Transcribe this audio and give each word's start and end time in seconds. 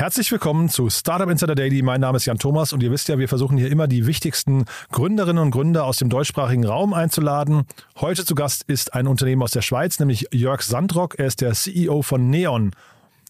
Herzlich 0.00 0.32
willkommen 0.32 0.70
zu 0.70 0.88
Startup 0.88 1.28
Insider 1.28 1.54
Daily. 1.54 1.82
Mein 1.82 2.00
Name 2.00 2.16
ist 2.16 2.24
Jan 2.24 2.38
Thomas 2.38 2.72
und 2.72 2.82
ihr 2.82 2.90
wisst 2.90 3.10
ja, 3.10 3.18
wir 3.18 3.28
versuchen 3.28 3.58
hier 3.58 3.70
immer 3.70 3.86
die 3.86 4.06
wichtigsten 4.06 4.64
Gründerinnen 4.92 5.42
und 5.42 5.50
Gründer 5.50 5.84
aus 5.84 5.98
dem 5.98 6.08
deutschsprachigen 6.08 6.64
Raum 6.64 6.94
einzuladen. 6.94 7.66
Heute 8.00 8.24
zu 8.24 8.34
Gast 8.34 8.62
ist 8.62 8.94
ein 8.94 9.06
Unternehmen 9.06 9.42
aus 9.42 9.50
der 9.50 9.60
Schweiz, 9.60 9.98
nämlich 9.98 10.28
Jörg 10.32 10.62
Sandrock. 10.62 11.18
Er 11.18 11.26
ist 11.26 11.42
der 11.42 11.52
CEO 11.52 12.00
von 12.00 12.30
Neon. 12.30 12.70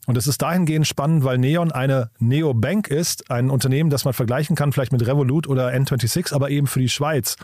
Und 0.07 0.17
es 0.17 0.29
ist 0.29 0.43
dahingehend 0.43 0.87
spannend, 0.87 1.25
weil 1.25 1.39
Neon 1.39 1.73
eine 1.73 2.11
Neobank 2.21 2.87
ist, 2.87 3.33
ein 3.33 3.51
Unternehmen, 3.51 3.91
das 3.91 4.05
man 4.05 4.15
vergleichen 4.15 4.55
kann, 4.55 4.73
vielleicht 4.73 4.93
mit 4.93 5.05
Revolut 5.05 5.49
oder 5.49 5.71
N26, 5.71 6.33
aber 6.33 6.51
eben 6.51 6.69
für 6.69 6.79
die 6.79 6.89
Schweiz 6.89 7.35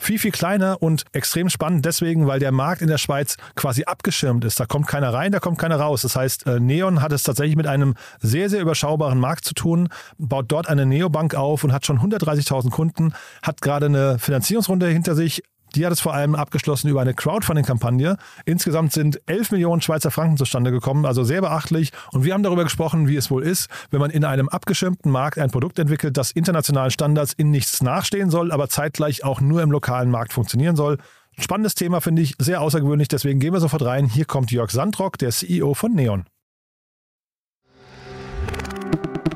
viel, 0.00 0.18
viel 0.18 0.32
kleiner 0.32 0.82
und 0.82 1.04
extrem 1.12 1.48
spannend 1.50 1.84
deswegen, 1.84 2.26
weil 2.26 2.40
der 2.40 2.52
Markt 2.52 2.82
in 2.82 2.88
der 2.88 2.98
Schweiz 2.98 3.36
quasi 3.54 3.84
abgeschirmt 3.84 4.44
ist. 4.44 4.58
Da 4.58 4.66
kommt 4.66 4.86
keiner 4.86 5.12
rein, 5.12 5.30
da 5.30 5.38
kommt 5.38 5.58
keiner 5.58 5.76
raus. 5.76 6.02
Das 6.02 6.16
heißt, 6.16 6.46
äh, 6.46 6.58
Neon 6.58 7.02
hat 7.02 7.12
es 7.12 7.22
tatsächlich 7.22 7.56
mit 7.56 7.66
einem 7.66 7.94
sehr, 8.18 8.48
sehr 8.48 8.60
überschaubaren 8.60 9.18
Markt 9.18 9.44
zu 9.44 9.54
tun, 9.54 9.88
baut 10.18 10.46
dort 10.48 10.68
eine 10.68 10.86
Neobank 10.86 11.34
auf 11.34 11.62
und 11.64 11.72
hat 11.72 11.86
schon 11.86 12.00
130.000 12.00 12.70
Kunden, 12.70 13.12
hat 13.42 13.60
gerade 13.60 13.86
eine 13.86 14.18
Finanzierungsrunde 14.18 14.88
hinter 14.88 15.14
sich, 15.14 15.42
die 15.74 15.86
hat 15.86 15.92
es 15.92 16.00
vor 16.00 16.14
allem 16.14 16.34
abgeschlossen 16.34 16.88
über 16.88 17.00
eine 17.00 17.14
Crowdfunding-Kampagne. 17.14 18.16
Insgesamt 18.44 18.92
sind 18.92 19.20
11 19.26 19.52
Millionen 19.52 19.82
Schweizer 19.82 20.10
Franken 20.10 20.36
zustande 20.36 20.70
gekommen, 20.70 21.04
also 21.04 21.24
sehr 21.24 21.40
beachtlich. 21.40 21.92
Und 22.12 22.24
wir 22.24 22.34
haben 22.34 22.42
darüber 22.42 22.64
gesprochen, 22.64 23.08
wie 23.08 23.16
es 23.16 23.30
wohl 23.30 23.42
ist, 23.42 23.68
wenn 23.90 24.00
man 24.00 24.10
in 24.10 24.24
einem 24.24 24.48
abgeschirmten 24.48 25.10
Markt 25.10 25.38
ein 25.38 25.50
Produkt 25.50 25.78
entwickelt, 25.78 26.16
das 26.16 26.30
internationalen 26.30 26.90
Standards 26.90 27.32
in 27.32 27.50
nichts 27.50 27.82
nachstehen 27.82 28.30
soll, 28.30 28.52
aber 28.52 28.68
zeitgleich 28.68 29.24
auch 29.24 29.40
nur 29.40 29.62
im 29.62 29.70
lokalen 29.70 30.10
Markt 30.10 30.32
funktionieren 30.32 30.76
soll. 30.76 30.98
Spannendes 31.38 31.74
Thema 31.74 32.00
finde 32.00 32.22
ich, 32.22 32.34
sehr 32.38 32.60
außergewöhnlich, 32.60 33.08
deswegen 33.08 33.40
gehen 33.40 33.52
wir 33.52 33.60
sofort 33.60 33.84
rein. 33.84 34.06
Hier 34.06 34.24
kommt 34.24 34.50
Jörg 34.50 34.70
Sandrock, 34.70 35.18
der 35.18 35.30
CEO 35.30 35.74
von 35.74 35.94
Neon. 35.94 36.24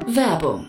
Werbung. 0.07 0.69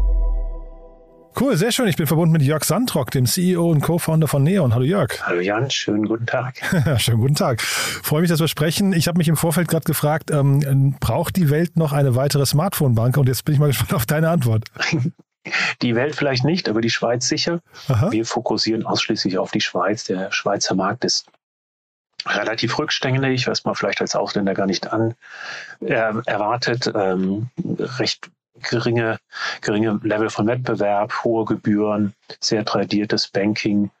Cool, 1.39 1.55
sehr 1.55 1.71
schön. 1.71 1.87
Ich 1.87 1.95
bin 1.95 2.07
verbunden 2.07 2.33
mit 2.33 2.41
Jörg 2.41 2.63
Sandrock, 2.63 3.09
dem 3.11 3.25
CEO 3.25 3.69
und 3.71 3.81
Co-Founder 3.81 4.27
von 4.27 4.43
Neon. 4.43 4.73
Hallo 4.73 4.83
Jörg. 4.83 5.25
Hallo 5.25 5.39
Jan, 5.39 5.71
schönen 5.71 6.05
guten 6.05 6.25
Tag. 6.25 6.61
schönen 6.99 7.21
guten 7.21 7.35
Tag. 7.35 7.61
Freue 7.61 8.21
mich, 8.21 8.29
dass 8.29 8.39
wir 8.39 8.47
sprechen. 8.47 8.91
Ich 8.93 9.07
habe 9.07 9.17
mich 9.17 9.27
im 9.27 9.37
Vorfeld 9.37 9.69
gerade 9.69 9.85
gefragt, 9.85 10.29
ähm, 10.29 10.95
braucht 10.99 11.37
die 11.37 11.49
Welt 11.49 11.77
noch 11.77 11.93
eine 11.93 12.15
weitere 12.15 12.45
Smartphone-Bank? 12.45 13.17
Und 13.17 13.27
jetzt 13.27 13.45
bin 13.45 13.53
ich 13.53 13.59
mal 13.59 13.67
gespannt 13.69 13.93
auf 13.93 14.05
deine 14.05 14.29
Antwort. 14.29 14.65
Die 15.81 15.95
Welt 15.95 16.15
vielleicht 16.15 16.43
nicht, 16.43 16.69
aber 16.69 16.81
die 16.81 16.89
Schweiz 16.89 17.27
sicher. 17.27 17.61
Aha. 17.87 18.11
Wir 18.11 18.25
fokussieren 18.25 18.85
ausschließlich 18.85 19.37
auf 19.37 19.51
die 19.51 19.61
Schweiz. 19.61 20.03
Der 20.03 20.31
Schweizer 20.31 20.75
Markt 20.75 21.05
ist 21.05 21.25
relativ 22.27 22.77
rückständig, 22.77 23.47
was 23.47 23.63
man 23.63 23.73
vielleicht 23.73 24.01
als 24.01 24.15
Ausländer 24.15 24.53
gar 24.53 24.67
nicht 24.67 24.91
an 24.91 25.15
äh, 25.79 26.13
erwartet. 26.25 26.91
Ähm, 26.93 27.49
recht 27.79 28.29
geringe, 28.59 29.17
geringe 29.61 29.99
Level 30.03 30.29
von 30.29 30.47
Wettbewerb, 30.47 31.23
hohe 31.23 31.45
Gebühren, 31.45 32.13
sehr 32.39 32.65
tradiertes 32.65 33.27
Banking. 33.27 33.91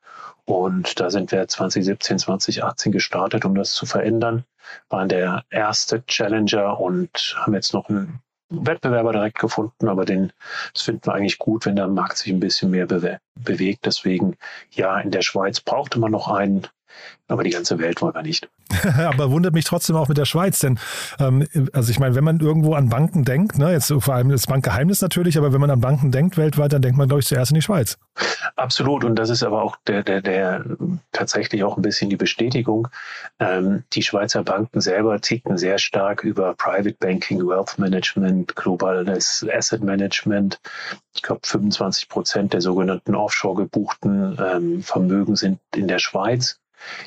Und 0.45 0.99
da 0.99 1.09
sind 1.09 1.31
wir 1.31 1.47
2017, 1.47 2.19
2018 2.19 2.91
gestartet, 2.91 3.45
um 3.45 3.55
das 3.55 3.73
zu 3.73 3.85
verändern. 3.85 4.43
Waren 4.89 5.09
der 5.09 5.43
erste 5.49 6.05
Challenger 6.05 6.79
und 6.79 7.35
haben 7.37 7.53
jetzt 7.53 7.73
noch 7.73 7.89
einen 7.89 8.21
Wettbewerber 8.51 9.13
direkt 9.13 9.39
gefunden, 9.39 9.87
aber 9.87 10.05
den, 10.05 10.33
das 10.73 10.83
finden 10.83 11.05
wir 11.05 11.13
eigentlich 11.13 11.39
gut, 11.39 11.65
wenn 11.65 11.77
der 11.77 11.87
Markt 11.87 12.17
sich 12.17 12.33
ein 12.33 12.39
bisschen 12.39 12.71
mehr 12.71 12.85
bewe 12.85 13.19
bewegt. 13.35 13.85
Deswegen, 13.85 14.37
ja, 14.71 14.99
in 14.99 15.11
der 15.11 15.21
Schweiz 15.21 15.61
brauchte 15.61 15.99
man 15.99 16.11
noch 16.11 16.27
einen, 16.27 16.67
aber 17.31 17.43
die 17.43 17.49
ganze 17.49 17.79
Welt 17.79 18.01
wollen 18.01 18.13
wir 18.13 18.23
nicht. 18.23 18.49
Aber 18.97 19.31
wundert 19.31 19.53
mich 19.53 19.65
trotzdem 19.65 19.95
auch 19.95 20.07
mit 20.07 20.17
der 20.17 20.25
Schweiz, 20.25 20.59
denn 20.59 20.79
ähm, 21.19 21.47
also 21.71 21.91
ich 21.91 21.99
meine, 21.99 22.15
wenn 22.15 22.23
man 22.23 22.39
irgendwo 22.39 22.73
an 22.73 22.89
Banken 22.89 23.23
denkt, 23.23 23.57
ne, 23.57 23.71
jetzt 23.71 23.93
vor 23.99 24.13
allem 24.13 24.29
das 24.29 24.47
Bankgeheimnis 24.47 25.01
natürlich, 25.01 25.37
aber 25.37 25.53
wenn 25.53 25.61
man 25.61 25.69
an 25.69 25.81
Banken 25.81 26.11
denkt 26.11 26.37
weltweit, 26.37 26.73
dann 26.73 26.81
denkt 26.81 26.97
man, 26.97 27.07
glaube 27.07 27.21
ich, 27.21 27.27
zuerst 27.27 27.51
in 27.51 27.55
die 27.55 27.61
Schweiz. 27.61 27.97
Absolut, 28.55 29.03
und 29.03 29.15
das 29.15 29.29
ist 29.29 29.43
aber 29.43 29.61
auch 29.61 29.77
der, 29.87 30.03
der, 30.03 30.21
der 30.21 30.65
tatsächlich 31.11 31.63
auch 31.63 31.77
ein 31.77 31.81
bisschen 31.81 32.09
die 32.09 32.17
Bestätigung. 32.17 32.87
Ähm, 33.39 33.83
die 33.93 34.03
Schweizer 34.03 34.43
Banken 34.43 34.81
selber 34.81 35.19
ticken 35.21 35.57
sehr 35.57 35.77
stark 35.77 36.23
über 36.23 36.53
Private 36.55 36.95
Banking, 36.99 37.47
Wealth 37.47 37.77
Management, 37.77 38.55
globales 38.55 39.45
Asset 39.53 39.83
Management. 39.83 40.59
Ich 41.13 41.21
glaube, 41.21 41.41
25 41.43 42.09
Prozent 42.09 42.53
der 42.53 42.61
sogenannten 42.61 43.15
offshore 43.15 43.63
gebuchten 43.63 44.37
ähm, 44.39 44.81
Vermögen 44.81 45.35
sind 45.35 45.59
in 45.75 45.87
der 45.87 45.99
Schweiz 45.99 46.60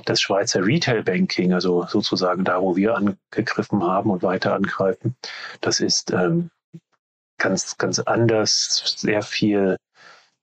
das 0.05 0.21
Schweizer 0.21 0.65
Retail 0.65 1.03
Banking, 1.03 1.53
also 1.53 1.87
sozusagen 1.89 2.45
da, 2.45 2.61
wo 2.61 2.77
wir 2.77 2.97
angegriffen 2.97 3.83
haben 3.83 4.11
und 4.11 4.23
weiter 4.23 4.55
angreifen, 4.55 5.17
das 5.61 5.81
ist 5.81 6.13
ähm, 6.13 6.51
ganz, 7.39 7.77
ganz 7.79 7.99
anders, 7.99 8.95
sehr 8.97 9.23
viel, 9.23 9.77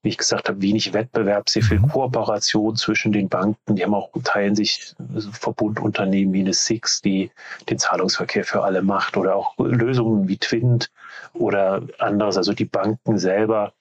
wie 0.04 0.10
ich 0.10 0.18
gesagt 0.18 0.50
habe, 0.50 0.62
wenig 0.62 0.94
Wettbewerb, 0.94 1.50
sehr 1.50 1.64
viel 1.64 1.80
mhm. 1.80 1.90
Kooperation 1.90 2.76
zwischen 2.76 3.12
den 3.12 3.30
Banken. 3.30 3.76
Die 3.76 3.84
haben 3.84 3.94
auch, 3.94 4.12
teilen 4.24 4.56
sich 4.56 4.94
Verbundunternehmen 5.32 6.34
wie 6.34 6.42
eine 6.42 6.54
Six, 6.54 7.02
die 7.02 7.32
den 7.70 7.80
Zahlungsverkehr 7.80 8.44
für 8.44 8.64
alle 8.64 8.82
macht 8.82 9.18
oder 9.18 9.36
auch 9.36 9.58
Lösungen 9.58 10.28
wie 10.28 10.38
Twint 10.38 10.92
oder 11.34 11.84
anderes. 12.00 12.38
Also 12.38 12.54
die 12.54 12.66
Banken 12.66 13.18
selber, 13.18 13.74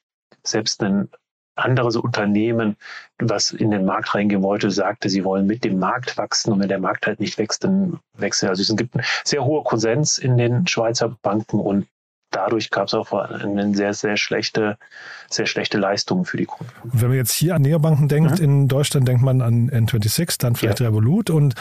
selbst 0.42 0.82
ein 0.82 1.08
anderes 1.60 1.96
Unternehmen, 1.96 2.76
was 3.18 3.50
in 3.50 3.70
den 3.70 3.84
Markt 3.84 4.14
reingehen 4.14 4.42
wollte, 4.42 4.70
sagte, 4.70 5.08
sie 5.08 5.24
wollen 5.24 5.46
mit 5.46 5.64
dem 5.64 5.78
Markt 5.78 6.16
wachsen 6.16 6.52
und 6.52 6.60
wenn 6.60 6.68
der 6.68 6.80
Markt 6.80 7.06
halt 7.06 7.20
nicht 7.20 7.38
wächst, 7.38 7.64
dann 7.64 8.00
wechseln. 8.14 8.48
Also 8.48 8.62
es 8.62 8.76
gibt 8.76 8.94
einen 8.94 9.04
sehr 9.24 9.44
hoher 9.44 9.64
Konsens 9.64 10.18
in 10.18 10.36
den 10.36 10.66
Schweizer 10.66 11.16
Banken 11.22 11.60
und 11.60 11.86
dadurch 12.30 12.70
gab 12.70 12.86
es 12.86 12.94
auch 12.94 13.12
eine 13.12 13.74
sehr, 13.74 13.94
sehr 13.94 14.16
schlechte, 14.16 14.76
sehr 15.28 15.46
schlechte 15.46 15.78
Leistungen 15.78 16.24
für 16.24 16.36
die 16.36 16.46
Kunden. 16.46 16.72
Wenn 16.84 17.08
man 17.08 17.16
jetzt 17.16 17.32
hier 17.32 17.54
an 17.54 17.62
Neobanken 17.62 18.08
denkt, 18.08 18.38
mhm. 18.38 18.44
in 18.44 18.68
Deutschland 18.68 19.06
denkt 19.06 19.22
man 19.22 19.40
an 19.40 19.70
N26, 19.70 20.36
dann 20.40 20.56
vielleicht 20.56 20.80
ja. 20.80 20.86
Revolut 20.86 21.30
und 21.30 21.54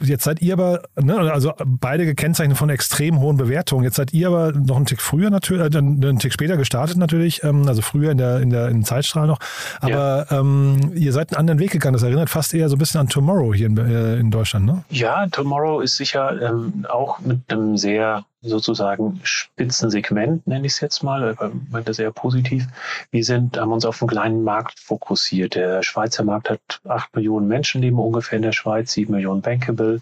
jetzt 0.00 0.24
seid 0.24 0.40
ihr 0.40 0.54
aber, 0.54 0.82
ne, 0.96 1.32
also 1.32 1.52
beide 1.64 2.04
gekennzeichnet 2.04 2.56
von 2.56 2.70
extrem 2.70 3.20
hohen 3.20 3.36
Bewertungen. 3.36 3.84
Jetzt 3.84 3.96
seid 3.96 4.12
ihr 4.12 4.28
aber 4.28 4.52
noch 4.52 4.76
einen 4.76 4.86
Tick 4.86 5.00
früher 5.00 5.30
natürlich, 5.30 5.74
äh, 5.74 5.78
einen 5.78 6.18
Tick 6.18 6.32
später 6.32 6.56
gestartet 6.56 6.96
natürlich, 6.96 7.42
ähm, 7.44 7.66
also 7.66 7.82
früher 7.82 8.10
in 8.10 8.18
der, 8.18 8.40
in 8.40 8.50
der, 8.50 8.68
in 8.68 8.84
Zeitstrahl 8.84 9.26
noch. 9.26 9.38
Aber 9.80 10.26
ja. 10.30 10.40
ähm, 10.40 10.92
ihr 10.94 11.12
seid 11.12 11.32
einen 11.32 11.40
anderen 11.40 11.58
Weg 11.60 11.70
gegangen. 11.70 11.94
Das 11.94 12.02
erinnert 12.02 12.30
fast 12.30 12.54
eher 12.54 12.68
so 12.68 12.76
ein 12.76 12.78
bisschen 12.78 13.00
an 13.00 13.08
Tomorrow 13.08 13.54
hier 13.54 13.66
in, 13.66 13.76
äh, 13.76 14.16
in 14.16 14.30
Deutschland, 14.30 14.66
ne? 14.66 14.84
Ja, 14.90 15.26
Tomorrow 15.26 15.80
ist 15.80 15.96
sicher 15.96 16.40
ähm, 16.40 16.86
auch 16.88 17.20
mit 17.20 17.40
einem 17.48 17.76
sehr 17.76 18.24
sozusagen 18.40 19.20
Spitzensegment, 19.24 20.46
nenne 20.46 20.66
ich 20.66 20.74
es 20.74 20.80
jetzt 20.80 21.02
mal, 21.02 21.36
meine 21.70 21.84
das 21.84 21.96
sehr 21.96 22.12
positiv. 22.12 22.66
Wir 23.10 23.24
sind, 23.24 23.58
haben 23.58 23.72
uns 23.72 23.84
auf 23.84 24.00
einen 24.00 24.08
kleinen 24.08 24.44
Markt 24.44 24.78
fokussiert. 24.78 25.54
Der 25.54 25.82
Schweizer 25.82 26.24
Markt 26.24 26.50
hat 26.50 26.80
acht 26.86 27.14
Millionen 27.16 27.48
Menschen 27.48 27.82
leben 27.82 27.98
ungefähr 27.98 28.36
in 28.36 28.42
der 28.42 28.52
Schweiz, 28.52 28.92
sieben 28.92 29.12
Millionen 29.14 29.42
bankable 29.42 30.00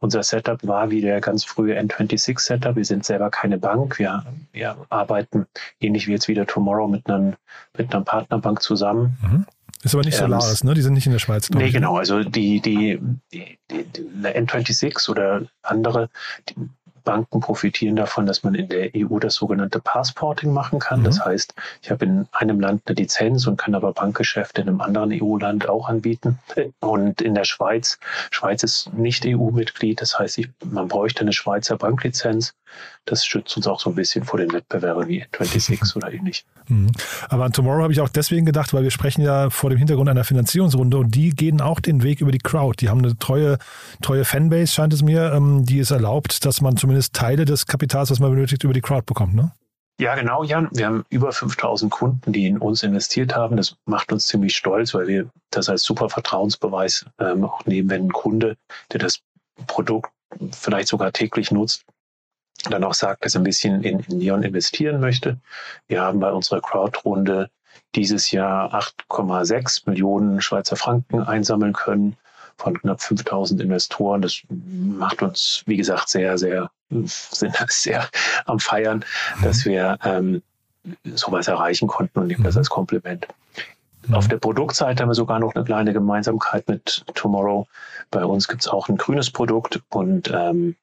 Unser 0.00 0.22
Setup 0.22 0.64
war 0.66 0.90
wie 0.90 1.00
der 1.00 1.20
ganz 1.20 1.44
frühe 1.44 1.78
N26-Setup. 1.80 2.76
Wir 2.76 2.84
sind 2.84 3.04
selber 3.04 3.30
keine 3.30 3.58
Bank. 3.58 3.98
Wir, 3.98 4.24
wir 4.52 4.76
arbeiten 4.90 5.46
ähnlich 5.80 6.06
wie 6.06 6.12
jetzt 6.12 6.28
wieder 6.28 6.46
Tomorrow 6.46 6.88
mit, 6.88 7.08
einem, 7.08 7.34
mit 7.76 7.94
einer 7.94 8.04
Partnerbank 8.04 8.62
zusammen. 8.62 9.16
Mhm. 9.22 9.46
Ist 9.82 9.94
aber 9.94 10.02
nicht 10.04 10.16
Solaris, 10.16 10.62
ähm, 10.62 10.68
ne? 10.68 10.74
Die 10.74 10.82
sind 10.82 10.94
nicht 10.94 11.06
in 11.06 11.12
der 11.12 11.20
Schweiz. 11.20 11.50
Nee, 11.50 11.70
genau. 11.70 11.96
Also 11.98 12.24
die, 12.24 12.60
die, 12.60 12.98
die, 13.32 13.58
die, 13.70 13.84
die 13.84 14.02
N26 14.26 15.08
oder 15.08 15.42
andere, 15.62 16.10
die, 16.48 16.54
Banken 17.08 17.40
profitieren 17.40 17.96
davon, 17.96 18.26
dass 18.26 18.42
man 18.44 18.54
in 18.54 18.68
der 18.68 18.90
EU 18.94 19.18
das 19.18 19.36
sogenannte 19.36 19.80
Passporting 19.80 20.52
machen 20.52 20.78
kann. 20.78 21.00
Mhm. 21.00 21.04
Das 21.04 21.24
heißt, 21.24 21.54
ich 21.80 21.90
habe 21.90 22.04
in 22.04 22.28
einem 22.32 22.60
Land 22.60 22.82
eine 22.84 22.96
Lizenz 22.96 23.46
und 23.46 23.56
kann 23.56 23.74
aber 23.74 23.94
Bankgeschäfte 23.94 24.60
in 24.60 24.68
einem 24.68 24.82
anderen 24.82 25.10
EU-Land 25.10 25.70
auch 25.70 25.88
anbieten. 25.88 26.38
Und 26.80 27.22
in 27.22 27.34
der 27.34 27.44
Schweiz, 27.44 27.98
Schweiz 28.30 28.62
ist 28.62 28.92
nicht 28.92 29.24
EU-Mitglied, 29.24 30.02
das 30.02 30.18
heißt, 30.18 30.36
ich, 30.36 30.50
man 30.70 30.88
bräuchte 30.88 31.22
eine 31.22 31.32
Schweizer 31.32 31.78
Banklizenz. 31.78 32.52
Das 33.06 33.24
schützt 33.24 33.56
uns 33.56 33.66
auch 33.66 33.80
so 33.80 33.88
ein 33.88 33.96
bisschen 33.96 34.24
vor 34.24 34.38
den 34.38 34.52
Wettbewerbern 34.52 35.08
wie 35.08 35.24
26 35.32 35.96
oder 35.96 36.12
ähnlich. 36.12 36.44
Mhm. 36.68 36.92
Aber 37.30 37.46
an 37.46 37.52
Tomorrow 37.52 37.82
habe 37.82 37.92
ich 37.94 38.00
auch 38.02 38.10
deswegen 38.10 38.44
gedacht, 38.44 38.74
weil 38.74 38.82
wir 38.82 38.90
sprechen 38.90 39.22
ja 39.22 39.48
vor 39.48 39.70
dem 39.70 39.78
Hintergrund 39.78 40.10
einer 40.10 40.24
Finanzierungsrunde 40.24 40.98
und 40.98 41.14
die 41.14 41.30
gehen 41.30 41.62
auch 41.62 41.80
den 41.80 42.02
Weg 42.02 42.20
über 42.20 42.30
die 42.30 42.38
Crowd. 42.38 42.76
Die 42.80 42.90
haben 42.90 42.98
eine 42.98 43.16
treue, 43.16 43.56
treue 44.02 44.26
Fanbase, 44.26 44.72
scheint 44.72 44.92
es 44.92 45.02
mir, 45.02 45.32
ähm, 45.32 45.64
die 45.64 45.78
es 45.78 45.90
erlaubt, 45.90 46.44
dass 46.44 46.60
man 46.60 46.76
zumindest 46.76 46.97
zumindest 46.98 47.14
Teile 47.14 47.44
des 47.44 47.66
Kapitals, 47.66 48.10
was 48.10 48.18
man 48.18 48.30
benötigt, 48.30 48.64
über 48.64 48.72
die 48.72 48.80
Crowd 48.80 49.04
bekommt, 49.06 49.34
ne? 49.34 49.52
Ja, 50.00 50.14
genau, 50.14 50.44
Jan. 50.44 50.68
Wir 50.72 50.86
haben 50.86 51.04
über 51.10 51.32
5000 51.32 51.90
Kunden, 51.90 52.32
die 52.32 52.46
in 52.46 52.58
uns 52.58 52.84
investiert 52.84 53.34
haben. 53.34 53.56
Das 53.56 53.76
macht 53.84 54.12
uns 54.12 54.26
ziemlich 54.26 54.56
stolz, 54.56 54.94
weil 54.94 55.08
wir 55.08 55.28
das 55.50 55.68
als 55.68 55.82
super 55.82 56.08
Vertrauensbeweis 56.08 57.04
ähm, 57.18 57.44
auch 57.44 57.66
nehmen, 57.66 57.90
wenn 57.90 58.06
ein 58.06 58.12
Kunde, 58.12 58.56
der 58.92 59.00
das 59.00 59.20
Produkt 59.66 60.10
vielleicht 60.52 60.88
sogar 60.88 61.12
täglich 61.12 61.50
nutzt, 61.50 61.84
dann 62.70 62.84
auch 62.84 62.94
sagt, 62.94 63.24
dass 63.24 63.34
er 63.34 63.40
ein 63.40 63.44
bisschen 63.44 63.82
in, 63.82 64.04
Neon 64.08 64.44
investieren 64.44 65.00
möchte. 65.00 65.38
Wir 65.88 66.02
haben 66.02 66.20
bei 66.20 66.30
unserer 66.30 66.60
Crowd-Runde 66.60 67.50
dieses 67.96 68.30
Jahr 68.30 68.72
8,6 68.72 69.82
Millionen 69.86 70.40
Schweizer 70.40 70.76
Franken 70.76 71.22
einsammeln 71.22 71.72
können 71.72 72.16
von 72.58 72.78
knapp 72.78 73.00
5000 73.00 73.60
Investoren. 73.60 74.20
Das 74.20 74.42
macht 74.48 75.22
uns, 75.22 75.62
wie 75.66 75.76
gesagt, 75.76 76.08
sehr, 76.08 76.36
sehr, 76.36 76.70
sind 76.90 77.56
sehr 77.68 78.08
am 78.44 78.58
Feiern, 78.58 79.04
mhm. 79.38 79.44
dass 79.44 79.64
wir 79.64 79.98
ähm, 80.04 80.42
sowas 81.14 81.48
erreichen 81.48 81.88
konnten 81.88 82.18
und 82.18 82.26
nehmen 82.26 82.44
das 82.44 82.54
mhm. 82.54 82.58
als 82.58 82.70
Kompliment. 82.70 83.26
Mhm. 84.06 84.14
Auf 84.14 84.28
der 84.28 84.38
Produktseite 84.38 85.02
haben 85.02 85.10
wir 85.10 85.14
sogar 85.14 85.38
noch 85.38 85.54
eine 85.54 85.64
kleine 85.64 85.92
Gemeinsamkeit 85.92 86.68
mit 86.68 87.04
Tomorrow. 87.14 87.66
Bei 88.10 88.24
uns 88.24 88.48
gibt 88.48 88.62
es 88.62 88.68
auch 88.68 88.88
ein 88.88 88.96
grünes 88.96 89.30
Produkt 89.30 89.80
und 89.90 90.30
ähm, 90.34 90.76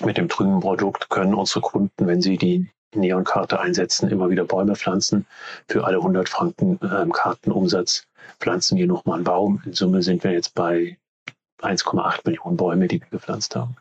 mit 0.00 0.16
dem 0.16 0.28
grünen 0.28 0.60
Produkt 0.60 1.10
können 1.10 1.34
unsere 1.34 1.60
Kunden, 1.60 2.06
wenn 2.06 2.22
sie 2.22 2.36
die 2.36 2.68
Neonkarte 2.94 3.60
einsetzen, 3.60 4.08
immer 4.08 4.30
wieder 4.30 4.44
Bäume 4.44 4.74
pflanzen. 4.74 5.26
Für 5.68 5.84
alle 5.84 5.98
100 5.98 6.28
Franken 6.28 6.78
ähm, 6.82 7.12
Kartenumsatz 7.12 8.07
pflanzen 8.40 8.78
wir 8.78 8.86
nochmal 8.86 9.16
einen 9.16 9.24
Baum. 9.24 9.62
In 9.64 9.72
Summe 9.72 10.02
sind 10.02 10.24
wir 10.24 10.32
jetzt 10.32 10.54
bei 10.54 10.96
1,8 11.62 12.20
Millionen 12.24 12.56
Bäume, 12.56 12.86
die 12.86 13.00
wir 13.00 13.08
gepflanzt 13.10 13.56
haben. 13.56 13.76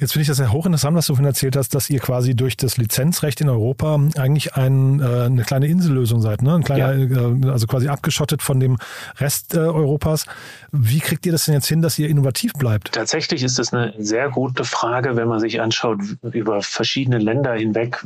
Jetzt 0.00 0.12
finde 0.12 0.22
ich 0.22 0.28
das 0.28 0.36
sehr 0.38 0.52
hochinteressant, 0.52 0.96
was 0.96 1.06
du 1.06 1.14
von 1.14 1.24
erzählt 1.24 1.56
hast, 1.56 1.74
dass 1.74 1.88
ihr 1.88 2.00
quasi 2.00 2.34
durch 2.34 2.56
das 2.56 2.76
Lizenzrecht 2.76 3.40
in 3.40 3.48
Europa 3.48 3.98
eigentlich 4.16 4.54
ein, 4.54 5.00
äh, 5.00 5.24
eine 5.24 5.44
kleine 5.44 5.66
Insellösung 5.66 6.20
seid, 6.20 6.42
ne? 6.42 6.56
Ein 6.56 6.64
kleiner, 6.64 6.94
ja. 6.94 7.30
äh, 7.30 7.50
also 7.50 7.66
quasi 7.66 7.88
abgeschottet 7.88 8.42
von 8.42 8.60
dem 8.60 8.76
Rest 9.18 9.54
äh, 9.54 9.58
Europas. 9.58 10.26
Wie 10.72 10.98
kriegt 10.98 11.24
ihr 11.26 11.32
das 11.32 11.46
denn 11.46 11.54
jetzt 11.54 11.68
hin, 11.68 11.80
dass 11.80 11.98
ihr 11.98 12.08
innovativ 12.08 12.52
bleibt? 12.54 12.92
Tatsächlich 12.92 13.42
ist 13.42 13.58
das 13.58 13.72
eine 13.72 13.94
sehr 13.98 14.28
gute 14.28 14.64
Frage, 14.64 15.16
wenn 15.16 15.28
man 15.28 15.40
sich 15.40 15.60
anschaut 15.60 16.00
über 16.32 16.60
verschiedene 16.62 17.18
Länder 17.18 17.54
hinweg, 17.54 18.04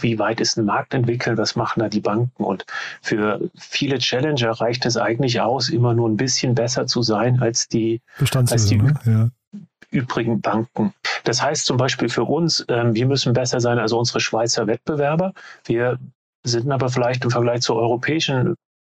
wie 0.00 0.18
weit 0.18 0.40
ist 0.40 0.56
ein 0.56 0.64
Markt 0.64 0.94
entwickelt, 0.94 1.38
was 1.38 1.56
machen 1.56 1.80
da 1.80 1.88
die 1.88 2.00
Banken. 2.00 2.44
Und 2.44 2.64
für 3.02 3.40
viele 3.56 3.98
Challenger 3.98 4.52
reicht 4.52 4.86
es 4.86 4.96
eigentlich 4.96 5.40
aus, 5.40 5.68
immer 5.68 5.94
nur 5.94 6.08
ein 6.08 6.16
bisschen 6.16 6.54
besser 6.54 6.86
zu 6.86 7.02
sein 7.02 7.40
als 7.40 7.68
die, 7.68 8.00
als 8.32 8.66
die 8.66 8.78
ne? 8.78 8.94
ja. 9.04 9.60
übrigen 9.90 10.40
Banken. 10.40 10.94
Das 11.24 11.42
heißt 11.42 11.66
zum 11.66 11.76
Beispiel 11.76 12.08
für 12.08 12.24
uns, 12.24 12.64
ähm, 12.68 12.94
wir 12.94 13.06
müssen 13.06 13.32
besser 13.32 13.60
sein 13.60 13.78
als 13.78 13.92
unsere 13.92 14.20
Schweizer 14.20 14.66
Wettbewerber. 14.66 15.32
Wir 15.64 15.98
sind 16.44 16.70
aber 16.70 16.88
vielleicht 16.88 17.24
im 17.24 17.30
Vergleich 17.30 17.62
zu 17.62 17.74
europäischen 17.74 18.54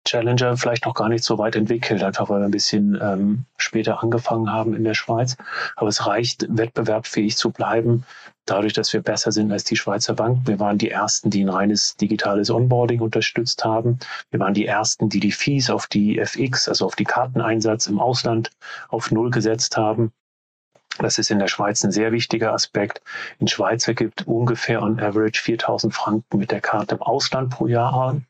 Challenger 0.07 0.57
vielleicht 0.57 0.87
noch 0.87 0.95
gar 0.95 1.09
nicht 1.09 1.25
so 1.25 1.39
weit 1.39 1.57
entwickelt, 1.57 2.03
einfach 2.03 2.29
weil 2.31 2.41
wir 2.41 2.47
ein 2.47 2.51
bisschen 2.51 2.99
ähm, 3.01 3.45
später 3.59 4.03
angefangen 4.03 4.51
haben 4.51 4.75
in 4.75 4.85
der 4.85 4.95
Schweiz. 4.95 5.37
Aber 5.77 5.89
es 5.89 6.07
reicht, 6.07 6.47
wettbewerbsfähig 6.49 7.37
zu 7.37 7.51
bleiben, 7.51 8.05
dadurch, 8.50 8.73
dass 8.73 8.93
wir 8.93 9.02
besser 9.02 9.32
sind 9.32 9.52
als 9.52 9.64
die 9.64 9.76
Schweizer 9.76 10.14
Bank. 10.14 10.47
Wir 10.47 10.58
waren 10.58 10.79
die 10.79 10.91
Ersten, 10.91 11.31
die 11.31 11.44
ein 11.44 11.49
reines 11.49 11.97
digitales 11.97 12.50
Onboarding 12.50 13.00
unterstützt 13.00 13.64
haben. 13.64 13.99
Wir 14.31 14.41
waren 14.41 14.55
die 14.55 14.67
Ersten, 14.67 15.08
die 15.08 15.20
die 15.20 15.32
Fees 15.32 15.70
auf 15.70 15.87
die 15.87 16.19
FX, 16.19 16.69
also 16.69 16.87
auf 16.87 16.97
die 16.97 17.05
Karteneinsatz 17.05 17.87
im 17.87 18.00
Ausland, 18.00 18.50
auf 18.88 19.11
Null 19.11 19.31
gesetzt 19.31 19.76
haben. 19.76 20.12
Das 20.99 21.19
ist 21.19 21.31
in 21.31 21.38
der 21.38 21.49
Schweiz 21.49 21.85
ein 21.85 21.93
sehr 21.93 22.12
wichtiger 22.12 22.52
Aspekt. 22.52 23.00
In 23.38 23.49
Schweizer 23.49 23.94
gibt 23.94 24.26
ungefähr 24.26 24.82
on 24.82 25.00
average 25.00 25.41
4000 25.41 25.94
Franken 25.94 26.38
mit 26.38 26.50
der 26.50 26.61
Karte 26.61 26.97
im 26.97 27.02
Ausland 27.02 27.50
pro 27.50 27.67
Jahr 27.69 28.20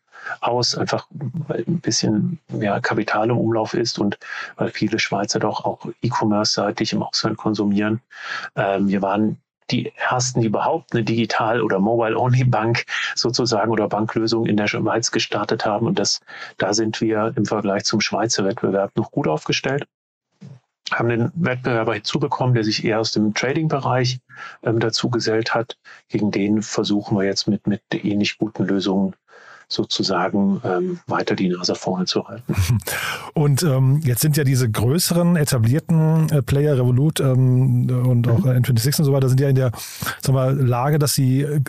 aus, 0.41 0.77
einfach 0.77 1.07
weil 1.11 1.65
ein 1.67 1.81
bisschen 1.81 2.39
mehr 2.49 2.81
Kapital 2.81 3.31
im 3.31 3.39
Umlauf 3.39 3.75
ist 3.75 3.99
und 3.99 4.19
weil 4.57 4.71
viele 4.71 4.99
Schweizer 4.99 5.41
doch 5.41 5.65
auch 5.65 5.87
E-Commerce-seitig 6.03 6.93
im 6.93 7.03
Ausland 7.03 7.39
konsumieren. 7.39 8.01
Ähm, 8.55 8.89
wir 8.89 9.03
waren 9.03 9.39
die 9.71 9.93
ersten, 9.97 10.41
die 10.41 10.49
überhaupt 10.49 10.93
eine 10.93 11.05
Digital- 11.05 11.63
oder 11.63 11.79
Mobile-Only-Bank 11.79 12.85
sozusagen 13.15 13.71
oder 13.71 13.89
Banklösung 13.89 14.47
in 14.47 14.57
der 14.57 14.67
Schweiz 14.67 15.11
gestartet 15.11 15.65
haben. 15.65 15.87
Und 15.87 15.99
das, 15.99 16.21
da 16.59 16.75
sind 16.75 17.01
wir 17.01 17.33
im 17.37 17.47
Vergleich 17.47 17.85
zum 17.85 18.01
Schweizer 18.01 18.45
Wettbewerb 18.45 18.93
noch 18.97 19.11
gut 19.11 19.29
aufgestellt 19.29 19.87
haben 20.93 21.09
den 21.09 21.33
Wettbewerber 21.35 21.95
hinzubekommen, 21.95 22.55
der 22.55 22.65
sich 22.65 22.85
eher 22.85 23.01
aus 23.01 23.13
dem 23.13 23.35
Trading-Bereich 23.35 24.19
ähm, 24.63 24.81
dazu 24.81 25.11
gesellt 25.11 25.55
hat. 25.55 25.79
Gegen 26.09 26.31
den 26.31 26.63
versuchen 26.63 27.17
wir 27.17 27.25
jetzt 27.25 27.47
mit, 27.47 27.67
mit 27.67 27.83
ähnlich 27.93 28.39
guten 28.39 28.65
Lösungen 28.65 29.15
sozusagen 29.71 30.61
ähm, 30.65 31.01
weiter 31.07 31.35
die 31.35 31.49
Nase 31.49 31.75
vorne 31.75 32.05
zu 32.05 32.27
halten. 32.27 32.55
Und 33.35 33.63
ähm, 33.63 34.01
jetzt 34.05 34.21
sind 34.21 34.37
ja 34.37 34.45
diese 34.45 34.71
größeren 34.71 35.37
etablierten 35.37 36.29
äh, 36.31 36.43
Player, 36.43 36.77
Revolut 36.77 37.21
ähm, 37.21 37.89
und 38.07 38.29
auch 38.29 38.41
mhm. 38.41 38.51
N26 38.51 38.99
und 38.99 39.05
so 39.05 39.13
weiter, 39.13 39.29
sind 39.29 39.41
ja 39.41 39.49
in 39.49 39.55
der 39.55 39.73
sag 40.21 40.35
mal, 40.35 40.55
Lage, 40.55 40.99
dass 40.99 41.15
sie 41.15 41.43
äh, 41.43 41.61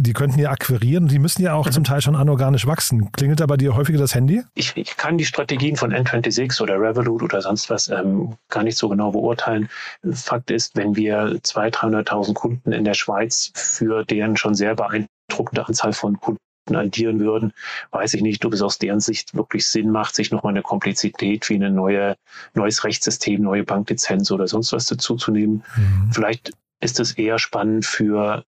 die 0.00 0.12
könnten 0.12 0.38
ja 0.38 0.50
akquirieren 0.50 1.08
die 1.08 1.18
müssen 1.18 1.42
ja 1.42 1.54
auch 1.54 1.66
mhm. 1.66 1.72
zum 1.72 1.84
Teil 1.84 2.00
schon 2.00 2.16
anorganisch 2.16 2.66
wachsen. 2.66 3.12
Klingelt 3.12 3.40
da 3.40 3.46
bei 3.46 3.56
dir 3.56 3.74
häufiger 3.74 3.98
das 3.98 4.14
Handy? 4.14 4.42
Ich, 4.54 4.76
ich 4.76 4.96
kann 4.96 5.16
die 5.16 5.24
Strategien 5.24 5.76
von 5.76 5.92
N26 5.92 6.62
oder 6.62 6.80
Revolut 6.80 7.22
oder 7.22 7.40
sonst 7.40 7.70
was 7.70 7.88
ähm, 7.88 8.36
gar 8.48 8.62
nicht 8.62 8.76
so 8.76 8.88
genau 8.88 9.12
beurteilen. 9.12 9.68
Fakt 10.12 10.50
ist, 10.50 10.76
wenn 10.76 10.96
wir 10.96 11.40
200.000, 11.40 12.06
300.000 12.06 12.34
Kunden 12.34 12.72
in 12.72 12.84
der 12.84 12.94
Schweiz 12.94 13.52
für 13.54 14.04
deren 14.04 14.36
schon 14.36 14.54
sehr 14.54 14.74
beeindruckende 14.74 15.66
Anzahl 15.66 15.92
von 15.92 16.20
Kunden 16.20 16.40
addieren 16.72 17.20
würden, 17.20 17.52
weiß 17.90 18.14
ich 18.14 18.22
nicht, 18.22 18.44
ob 18.44 18.52
es 18.52 18.62
aus 18.62 18.78
deren 18.78 19.00
Sicht 19.00 19.34
wirklich 19.34 19.68
Sinn 19.68 19.90
macht, 19.90 20.14
sich 20.14 20.30
nochmal 20.30 20.52
eine 20.52 20.62
Komplexität 20.62 21.48
wie 21.48 21.56
ein 21.56 21.74
neue, 21.74 22.16
neues 22.54 22.84
Rechtssystem, 22.84 23.42
neue 23.42 23.64
Banklizenz 23.64 24.30
oder 24.30 24.46
sonst 24.46 24.72
was 24.72 24.86
dazuzunehmen. 24.86 25.64
Mhm. 25.76 26.12
Vielleicht 26.12 26.52
ist 26.80 27.00
es 27.00 27.12
eher 27.12 27.38
spannend 27.38 27.84
für 27.84 28.44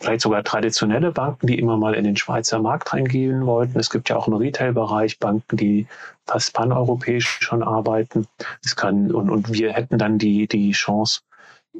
vielleicht 0.00 0.22
sogar 0.22 0.42
traditionelle 0.42 1.12
Banken, 1.12 1.46
die 1.46 1.58
immer 1.58 1.76
mal 1.76 1.94
in 1.94 2.04
den 2.04 2.16
Schweizer 2.16 2.58
Markt 2.58 2.92
reingehen 2.92 3.46
wollten. 3.46 3.78
Es 3.78 3.90
gibt 3.90 4.08
ja 4.08 4.16
auch 4.16 4.26
im 4.26 4.34
Retail-Bereich 4.34 5.18
Banken, 5.18 5.56
die 5.56 5.86
fast 6.26 6.54
paneuropäisch 6.54 7.38
schon 7.40 7.62
arbeiten. 7.62 8.26
Es 8.64 8.76
kann, 8.76 9.10
und, 9.12 9.30
und 9.30 9.52
wir 9.52 9.72
hätten 9.72 9.98
dann 9.98 10.18
die, 10.18 10.46
die 10.46 10.72
Chance, 10.72 11.20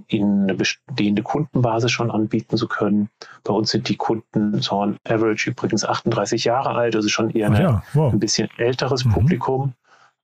ihnen 0.08 0.44
eine 0.44 0.54
bestehende 0.54 1.22
Kundenbasis 1.22 1.90
schon 1.90 2.10
anbieten 2.10 2.56
zu 2.56 2.68
können. 2.68 3.08
Bei 3.44 3.52
uns 3.52 3.70
sind 3.70 3.88
die 3.88 3.96
Kunden 3.96 4.60
so 4.60 4.76
on 4.76 4.96
average 5.06 5.50
übrigens 5.50 5.84
38 5.84 6.44
Jahre 6.44 6.70
alt, 6.70 6.96
also 6.96 7.08
schon 7.08 7.30
eher 7.30 7.52
ja, 7.52 7.82
wow. 7.92 8.12
ein 8.12 8.20
bisschen 8.20 8.48
älteres 8.56 9.04
mhm. 9.04 9.12
Publikum 9.12 9.72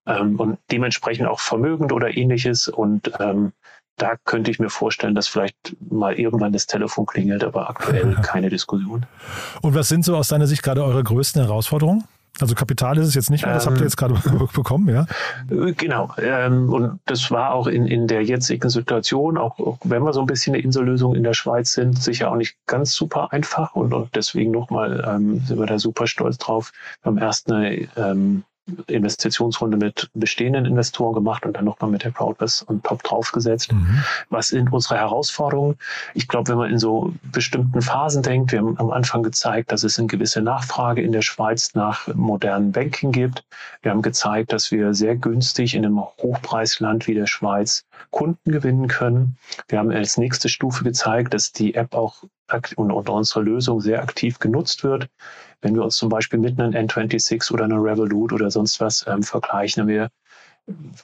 ähm, 0.06 0.37
und 0.40 0.58
dementsprechend 0.70 1.28
auch 1.28 1.40
vermögend 1.40 1.92
oder 1.92 2.16
ähnliches. 2.16 2.68
Und 2.68 3.12
ähm, 3.20 3.52
da 3.96 4.14
könnte 4.25 4.50
ich 4.50 4.58
mir 4.58 4.70
vorstellen, 4.70 5.14
dass 5.14 5.28
vielleicht 5.28 5.76
mal 5.90 6.14
irgendwann 6.14 6.52
das 6.52 6.66
Telefon 6.66 7.06
klingelt, 7.06 7.44
aber 7.44 7.68
aktuell 7.68 8.14
keine 8.22 8.48
Diskussion. 8.48 9.06
Und 9.60 9.75
was 9.75 9.88
sind 9.88 10.04
so 10.04 10.16
aus 10.16 10.28
deiner 10.28 10.46
Sicht 10.46 10.62
gerade 10.62 10.84
eure 10.84 11.02
größten 11.02 11.42
Herausforderungen? 11.42 12.04
Also 12.40 12.54
Kapital 12.54 12.99
ist 12.99 13.09
es 13.09 13.14
jetzt 13.14 13.30
nicht 13.30 13.45
mehr, 13.45 13.54
das 13.54 13.66
habt 13.66 13.78
ihr 13.78 13.85
jetzt 13.85 13.97
gerade 13.97 14.14
bekommen, 14.54 14.88
ja? 14.88 15.07
Äh, 15.50 15.73
genau. 15.73 16.14
Ähm, 16.18 16.73
und 16.73 17.00
das 17.07 17.30
war 17.30 17.52
auch 17.52 17.66
in, 17.66 17.87
in 17.87 18.07
der 18.07 18.23
jetzigen 18.23 18.68
Situation, 18.71 19.38
auch, 19.38 19.59
auch 19.59 19.78
wenn 19.85 20.02
wir 20.02 20.12
so 20.12 20.21
ein 20.21 20.26
bisschen 20.26 20.54
eine 20.54 20.62
Insellösung 20.62 21.14
in 21.14 21.25
der 21.25 21.35
Schweiz 21.35 21.73
sind, 21.73 22.00
sicher 22.00 22.30
auch 22.30 22.37
nicht 22.37 22.57
ganz 22.66 22.92
super 22.92 23.33
einfach. 23.33 23.75
Und, 23.75 23.92
und 23.92 24.14
deswegen 24.14 24.50
nochmal 24.50 25.04
ähm, 25.09 25.40
sind 25.40 25.59
wir 25.59 25.66
da 25.66 25.78
super 25.78 26.07
stolz 26.07 26.38
drauf. 26.38 26.73
Wir 27.02 27.11
haben 27.11 27.18
erst 27.18 27.50
eine 27.50 27.88
ähm, 27.97 28.45
Investitionsrunde 28.87 29.76
mit 29.76 30.10
bestehenden 30.14 30.64
Investoren 30.64 31.14
gemacht 31.14 31.46
und 31.46 31.56
dann 31.56 31.64
nochmal 31.64 31.90
mit 31.90 32.04
der 32.04 32.12
Crowdbus 32.12 32.62
und 32.62 32.84
top 32.84 33.02
draufgesetzt. 33.02 33.72
Mhm. 33.72 34.02
Was 34.30 34.48
sind 34.48 34.72
unsere 34.72 34.96
Herausforderungen? 34.96 35.76
Ich 36.14 36.28
glaube, 36.28 36.50
wenn 36.50 36.58
man 36.58 36.70
in 36.70 36.78
so 36.78 37.12
bestimmten 37.22 37.82
Phasen 37.82 38.22
denkt, 38.22 38.52
wir 38.52 38.60
haben 38.60 38.78
am 38.78 38.90
Anfang 38.90 39.22
gezeigt, 39.22 39.72
dass 39.72 39.84
es 39.84 39.98
eine 39.98 40.08
gewisse 40.08 40.42
Nachfrage 40.42 41.02
in 41.02 41.12
der 41.12 41.22
Schweiz 41.22 41.75
nach 41.75 42.06
modernen 42.14 42.72
Banking 42.72 43.12
gibt. 43.12 43.44
Wir 43.82 43.90
haben 43.90 44.02
gezeigt, 44.02 44.52
dass 44.52 44.70
wir 44.70 44.94
sehr 44.94 45.16
günstig 45.16 45.75
in 45.75 45.84
einem 45.84 46.00
Hochpreisland 46.00 47.06
wie 47.06 47.14
der 47.14 47.26
Schweiz 47.26 47.84
Kunden 48.10 48.52
gewinnen 48.52 48.88
können. 48.88 49.37
Wir 49.68 49.78
haben 49.78 49.90
als 49.90 50.16
nächste 50.16 50.48
Stufe 50.48 50.82
gezeigt, 50.82 51.34
dass 51.34 51.52
die 51.52 51.75
App 51.75 51.94
auch 51.94 52.25
und, 52.76 52.90
und 52.90 53.08
unsere 53.10 53.42
Lösung 53.42 53.80
sehr 53.80 54.02
aktiv 54.02 54.38
genutzt 54.38 54.82
wird. 54.82 55.08
Wenn 55.60 55.75
wir 55.75 55.84
uns 55.84 55.96
zum 55.96 56.08
Beispiel 56.08 56.38
mit 56.38 56.58
einem 56.58 56.72
N26 56.72 57.52
oder 57.52 57.64
einer 57.64 57.82
Revolut 57.82 58.32
oder 58.32 58.50
sonst 58.50 58.80
was 58.80 59.06
ähm, 59.06 59.22
vergleichen, 59.22 59.82
haben 59.82 59.88
wir 59.88 60.10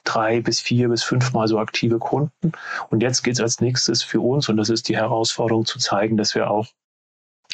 drei 0.03 0.41
bis 0.41 0.59
vier 0.59 0.89
bis 0.89 1.03
fünfmal 1.03 1.47
so 1.47 1.59
aktive 1.59 1.99
Kunden. 1.99 2.51
Und 2.89 3.01
jetzt 3.01 3.23
geht 3.23 3.35
es 3.35 3.41
als 3.41 3.61
nächstes 3.61 4.03
für 4.03 4.21
uns, 4.21 4.49
und 4.49 4.57
das 4.57 4.69
ist 4.69 4.89
die 4.89 4.97
Herausforderung, 4.97 5.65
zu 5.65 5.79
zeigen, 5.79 6.17
dass 6.17 6.35
wir 6.35 6.49
auch 6.49 6.67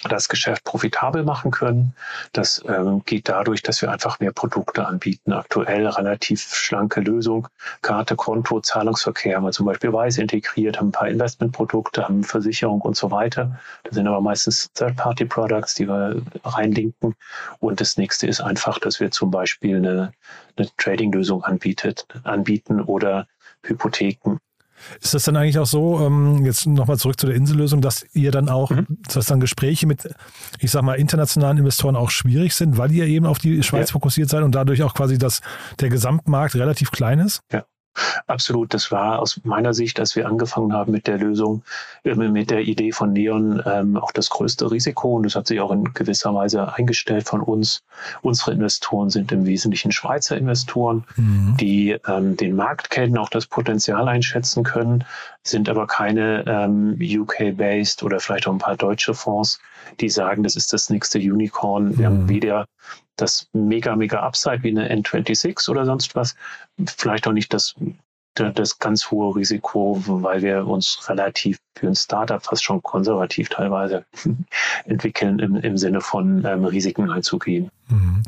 das 0.09 0.29
Geschäft 0.29 0.63
profitabel 0.63 1.23
machen 1.23 1.51
können. 1.51 1.93
Das 2.33 2.63
ähm, 2.67 3.03
geht 3.05 3.29
dadurch, 3.29 3.61
dass 3.61 3.81
wir 3.81 3.91
einfach 3.91 4.19
mehr 4.19 4.31
Produkte 4.31 4.87
anbieten. 4.87 5.33
Aktuell 5.33 5.87
relativ 5.87 6.41
schlanke 6.53 7.01
Lösung. 7.01 7.47
Karte, 7.81 8.15
Konto, 8.15 8.59
Zahlungsverkehr 8.61 9.37
haben 9.37 9.43
wir 9.43 9.51
zum 9.51 9.65
Beispiel 9.65 9.93
Weiß 9.93 10.17
integriert, 10.17 10.79
haben 10.79 10.89
ein 10.89 10.91
paar 10.91 11.07
Investmentprodukte, 11.07 12.03
haben 12.03 12.23
Versicherung 12.23 12.81
und 12.81 12.95
so 12.95 13.11
weiter. 13.11 13.59
Das 13.83 13.95
sind 13.95 14.07
aber 14.07 14.21
meistens 14.21 14.71
Third-Party-Products, 14.73 15.75
die 15.75 15.87
wir 15.87 16.21
reinlinken. 16.43 17.15
Und 17.59 17.81
das 17.81 17.97
nächste 17.97 18.27
ist 18.27 18.41
einfach, 18.41 18.79
dass 18.79 18.99
wir 18.99 19.11
zum 19.11 19.31
Beispiel 19.31 19.77
eine, 19.77 20.13
eine 20.57 20.67
Trading-Lösung 20.77 21.43
anbietet, 21.43 22.07
anbieten 22.23 22.81
oder 22.81 23.27
Hypotheken 23.63 24.39
ist 25.01 25.13
das 25.13 25.23
dann 25.23 25.35
eigentlich 25.35 25.59
auch 25.59 25.65
so, 25.65 25.99
ähm, 26.05 26.45
jetzt 26.45 26.65
nochmal 26.67 26.97
zurück 26.97 27.19
zu 27.19 27.27
der 27.27 27.35
Insellösung, 27.35 27.81
dass 27.81 28.05
ihr 28.13 28.31
dann 28.31 28.49
auch, 28.49 28.71
mhm. 28.71 28.87
dass 29.13 29.25
dann 29.25 29.39
Gespräche 29.39 29.87
mit, 29.87 30.09
ich 30.59 30.71
sag 30.71 30.83
mal, 30.83 30.95
internationalen 30.95 31.57
Investoren 31.57 31.95
auch 31.95 32.09
schwierig 32.09 32.53
sind, 32.55 32.77
weil 32.77 32.91
ihr 32.91 33.05
eben 33.05 33.25
auf 33.25 33.39
die 33.39 33.63
Schweiz 33.63 33.89
ja. 33.89 33.93
fokussiert 33.93 34.29
seid 34.29 34.43
und 34.43 34.55
dadurch 34.55 34.83
auch 34.83 34.93
quasi 34.93 35.17
dass 35.17 35.41
der 35.79 35.89
Gesamtmarkt 35.89 36.55
relativ 36.55 36.91
klein 36.91 37.19
ist? 37.19 37.41
Ja. 37.51 37.65
Absolut, 38.27 38.73
das 38.73 38.91
war 38.91 39.19
aus 39.19 39.39
meiner 39.43 39.73
Sicht, 39.73 39.99
als 39.99 40.15
wir 40.15 40.27
angefangen 40.27 40.73
haben 40.73 40.91
mit 40.91 41.07
der 41.07 41.17
Lösung, 41.17 41.63
mit 42.03 42.49
der 42.49 42.61
Idee 42.61 42.91
von 42.91 43.11
Neon, 43.11 43.61
ähm, 43.65 43.97
auch 43.97 44.11
das 44.11 44.29
größte 44.29 44.71
Risiko. 44.71 45.15
Und 45.15 45.23
das 45.23 45.35
hat 45.35 45.47
sich 45.47 45.59
auch 45.59 45.71
in 45.71 45.93
gewisser 45.93 46.33
Weise 46.33 46.73
eingestellt 46.73 47.27
von 47.27 47.41
uns. 47.41 47.83
Unsere 48.21 48.51
Investoren 48.53 49.09
sind 49.09 49.31
im 49.31 49.45
Wesentlichen 49.45 49.91
Schweizer 49.91 50.37
Investoren, 50.37 51.03
mhm. 51.17 51.57
die 51.59 51.97
ähm, 52.07 52.37
den 52.37 52.55
Markt 52.55 52.89
kennen, 52.89 53.17
auch 53.17 53.29
das 53.29 53.47
Potenzial 53.47 54.07
einschätzen 54.07 54.63
können, 54.63 55.03
sind 55.43 55.69
aber 55.69 55.87
keine 55.87 56.45
ähm, 56.47 56.97
UK-based 56.99 58.03
oder 58.03 58.19
vielleicht 58.19 58.47
auch 58.47 58.53
ein 58.53 58.59
paar 58.59 58.77
deutsche 58.77 59.13
Fonds, 59.13 59.59
die 59.99 60.09
sagen, 60.09 60.43
das 60.43 60.55
ist 60.55 60.71
das 60.73 60.89
nächste 60.89 61.19
Unicorn. 61.19 61.89
Mhm. 61.89 61.97
Wir 61.97 62.05
haben 62.05 62.23
mhm. 62.23 62.29
weder 62.29 62.65
das 63.15 63.47
mega, 63.53 63.95
mega 63.95 64.19
Upside 64.21 64.63
wie 64.63 64.69
eine 64.69 64.91
N26 64.93 65.69
oder 65.69 65.85
sonst 65.85 66.15
was. 66.15 66.35
Vielleicht 66.85 67.27
auch 67.27 67.33
nicht 67.33 67.53
das, 67.53 67.75
das 68.35 68.79
ganz 68.79 69.11
hohe 69.11 69.35
Risiko, 69.35 70.01
weil 70.05 70.41
wir 70.41 70.67
uns 70.67 71.09
relativ 71.09 71.59
für 71.77 71.87
ein 71.87 71.95
Startup 71.95 72.43
fast 72.43 72.63
schon 72.63 72.81
konservativ 72.81 73.49
teilweise 73.49 74.05
entwickeln 74.85 75.39
im, 75.39 75.55
im 75.55 75.77
Sinne 75.77 76.01
von 76.01 76.45
ähm, 76.45 76.65
Risiken 76.65 77.09
einzugehen. 77.09 77.71
Mhm. 77.89 78.23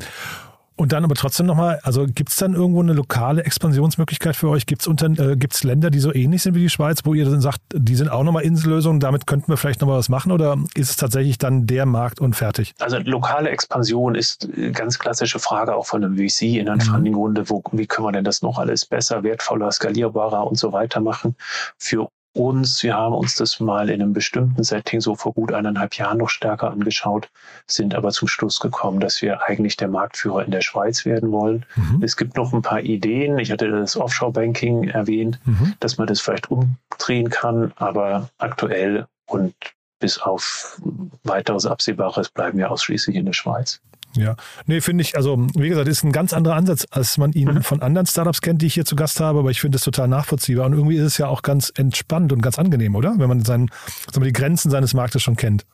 Und 0.76 0.92
dann 0.92 1.04
aber 1.04 1.14
trotzdem 1.14 1.46
nochmal, 1.46 1.78
also 1.84 2.04
gibt 2.06 2.30
es 2.30 2.36
dann 2.36 2.54
irgendwo 2.54 2.80
eine 2.80 2.94
lokale 2.94 3.44
Expansionsmöglichkeit 3.44 4.34
für 4.34 4.48
euch? 4.48 4.66
Gibt 4.66 4.84
es 4.84 4.88
äh, 4.88 5.66
Länder, 5.66 5.90
die 5.90 6.00
so 6.00 6.12
ähnlich 6.12 6.42
sind 6.42 6.56
wie 6.56 6.62
die 6.62 6.68
Schweiz, 6.68 7.00
wo 7.04 7.14
ihr 7.14 7.24
dann 7.24 7.40
sagt, 7.40 7.60
die 7.72 7.94
sind 7.94 8.08
auch 8.08 8.24
nochmal 8.24 8.42
Insellösungen, 8.42 8.98
damit 8.98 9.26
könnten 9.26 9.48
wir 9.48 9.56
vielleicht 9.56 9.80
nochmal 9.80 9.98
was 9.98 10.08
machen 10.08 10.32
oder 10.32 10.58
ist 10.74 10.90
es 10.90 10.96
tatsächlich 10.96 11.38
dann 11.38 11.66
der 11.66 11.86
Markt 11.86 12.20
und 12.20 12.34
fertig? 12.34 12.74
Also 12.80 12.98
lokale 12.98 13.50
Expansion 13.50 14.16
ist 14.16 14.48
eine 14.56 14.72
ganz 14.72 14.98
klassische 14.98 15.38
Frage 15.38 15.76
auch 15.76 15.86
von 15.86 16.02
einem 16.02 16.16
VC 16.16 16.42
in 16.42 16.68
einer 16.68 16.82
mhm. 16.82 16.88
Funding-Runde, 16.88 17.44
wie 17.48 17.86
können 17.86 18.08
wir 18.08 18.12
denn 18.12 18.24
das 18.24 18.42
noch 18.42 18.58
alles 18.58 18.84
besser, 18.84 19.22
wertvoller, 19.22 19.70
skalierbarer 19.70 20.44
und 20.44 20.58
so 20.58 20.72
weiter 20.72 21.00
machen? 21.00 21.36
Für 21.78 22.08
uns. 22.34 22.82
Wir 22.82 22.94
haben 22.94 23.14
uns 23.14 23.36
das 23.36 23.60
mal 23.60 23.88
in 23.88 24.02
einem 24.02 24.12
bestimmten 24.12 24.62
Setting 24.62 25.00
so 25.00 25.14
vor 25.14 25.32
gut 25.32 25.52
eineinhalb 25.52 25.94
Jahren 25.96 26.18
noch 26.18 26.28
stärker 26.28 26.70
angeschaut, 26.70 27.30
sind 27.66 27.94
aber 27.94 28.10
zum 28.10 28.28
Schluss 28.28 28.60
gekommen, 28.60 29.00
dass 29.00 29.22
wir 29.22 29.46
eigentlich 29.48 29.76
der 29.76 29.88
Marktführer 29.88 30.44
in 30.44 30.50
der 30.50 30.60
Schweiz 30.60 31.04
werden 31.04 31.32
wollen. 31.32 31.64
Mhm. 31.76 32.02
Es 32.02 32.16
gibt 32.16 32.36
noch 32.36 32.52
ein 32.52 32.62
paar 32.62 32.80
Ideen. 32.80 33.38
Ich 33.38 33.50
hatte 33.50 33.70
das 33.70 33.96
Offshore-Banking 33.96 34.88
erwähnt, 34.88 35.38
mhm. 35.44 35.74
dass 35.80 35.96
man 35.96 36.06
das 36.06 36.20
vielleicht 36.20 36.50
umdrehen 36.50 37.30
kann, 37.30 37.72
aber 37.76 38.28
aktuell 38.38 39.06
und 39.26 39.54
bis 40.00 40.18
auf 40.18 40.80
weiteres 41.22 41.66
Absehbares 41.66 42.28
bleiben 42.28 42.58
wir 42.58 42.70
ausschließlich 42.70 43.16
in 43.16 43.26
der 43.26 43.32
Schweiz. 43.32 43.80
Ja, 44.16 44.36
nee, 44.66 44.80
finde 44.80 45.02
ich, 45.02 45.16
also 45.16 45.46
wie 45.54 45.68
gesagt, 45.68 45.88
ist 45.88 46.04
ein 46.04 46.12
ganz 46.12 46.32
anderer 46.32 46.54
Ansatz, 46.54 46.86
als 46.90 47.18
man 47.18 47.32
ihn 47.32 47.52
mhm. 47.52 47.62
von 47.62 47.82
anderen 47.82 48.06
Startups 48.06 48.40
kennt, 48.40 48.62
die 48.62 48.66
ich 48.66 48.74
hier 48.74 48.84
zu 48.84 48.94
Gast 48.94 49.20
habe, 49.20 49.40
aber 49.40 49.50
ich 49.50 49.60
finde 49.60 49.76
es 49.76 49.82
total 49.82 50.08
nachvollziehbar 50.08 50.66
und 50.66 50.72
irgendwie 50.72 50.96
ist 50.96 51.04
es 51.04 51.18
ja 51.18 51.26
auch 51.26 51.42
ganz 51.42 51.72
entspannt 51.76 52.32
und 52.32 52.40
ganz 52.40 52.58
angenehm, 52.58 52.94
oder? 52.94 53.14
Wenn 53.18 53.28
man 53.28 53.44
seinen, 53.44 53.70
sagen 54.12 54.24
wir, 54.24 54.32
die 54.32 54.32
Grenzen 54.32 54.70
seines 54.70 54.94
Marktes 54.94 55.22
schon 55.22 55.36
kennt. 55.36 55.66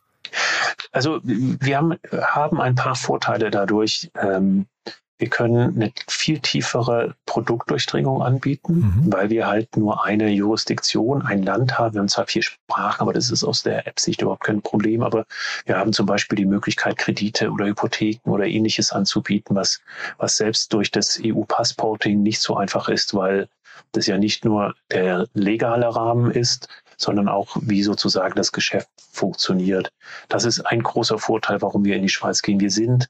Also 0.91 1.19
wir 1.23 1.77
haben, 1.77 1.95
haben 2.11 2.61
ein 2.61 2.75
paar 2.75 2.95
Vorteile 2.95 3.51
dadurch. 3.51 4.09
Ähm, 4.15 4.65
wir 5.21 5.29
können 5.29 5.75
eine 5.75 5.93
viel 6.07 6.39
tiefere 6.39 7.13
Produktdurchdringung 7.27 8.23
anbieten, 8.23 8.73
mhm. 8.73 9.13
weil 9.13 9.29
wir 9.29 9.45
halt 9.45 9.77
nur 9.77 10.03
eine 10.03 10.29
Jurisdiktion, 10.29 11.21
ein 11.21 11.43
Land 11.43 11.77
haben. 11.77 11.93
Wir 11.93 11.99
haben 11.99 12.07
zwar 12.07 12.25
vier 12.25 12.41
Sprachen, 12.41 13.01
aber 13.01 13.13
das 13.13 13.29
ist 13.29 13.43
aus 13.43 13.61
der 13.61 13.85
App-Sicht 13.85 14.23
überhaupt 14.23 14.43
kein 14.43 14.63
Problem. 14.63 15.03
Aber 15.03 15.25
wir 15.65 15.77
haben 15.77 15.93
zum 15.93 16.07
Beispiel 16.07 16.37
die 16.37 16.47
Möglichkeit, 16.47 16.97
Kredite 16.97 17.51
oder 17.51 17.67
Hypotheken 17.67 18.31
oder 18.31 18.47
ähnliches 18.47 18.91
anzubieten, 18.91 19.55
was, 19.55 19.79
was 20.17 20.37
selbst 20.37 20.73
durch 20.73 20.89
das 20.89 21.21
EU-Passporting 21.23 22.23
nicht 22.23 22.41
so 22.41 22.57
einfach 22.57 22.89
ist, 22.89 23.13
weil 23.13 23.47
das 23.91 24.07
ja 24.07 24.17
nicht 24.17 24.43
nur 24.43 24.73
der 24.89 25.27
legale 25.35 25.95
Rahmen 25.95 26.31
ist, 26.31 26.67
sondern 26.97 27.27
auch, 27.27 27.57
wie 27.61 27.83
sozusagen 27.83 28.35
das 28.35 28.51
Geschäft 28.51 28.89
funktioniert. 29.11 29.91
Das 30.29 30.45
ist 30.45 30.61
ein 30.61 30.81
großer 30.81 31.19
Vorteil, 31.19 31.61
warum 31.61 31.85
wir 31.85 31.95
in 31.95 32.03
die 32.03 32.09
Schweiz 32.09 32.41
gehen. 32.41 32.59
Wir 32.59 32.71
sind 32.71 33.07